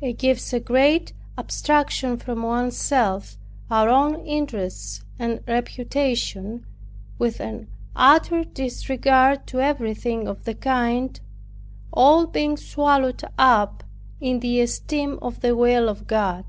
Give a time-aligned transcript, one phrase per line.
[0.00, 3.36] It gives a great abstraction from one's self,
[3.70, 6.64] our own interests and reputation,
[7.18, 11.20] with an utter disregard to everything of the kind
[11.92, 13.84] all being swallowed up
[14.18, 16.46] in the esteem of the will of God.